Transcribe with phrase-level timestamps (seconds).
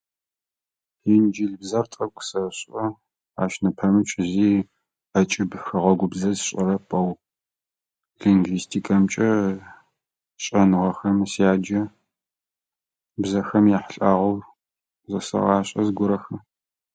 [1.13, 2.85] Инджылыбзэ тӏэкӏу сэшӏэ.
[3.41, 4.51] Ащ нэпэмыкӏ зи
[5.11, 7.09] ӏэкӏыб хэгъэгубзэ сшӏэрэп, ау
[8.19, 9.29] лингвистикэмкӏэ
[10.43, 11.81] шӏэныгъэхэм сяджэ.
[13.21, 14.37] Бзэхэм яхьылӏагъэу
[15.09, 16.35] зэсэгъашӏэ зыгорэхэ.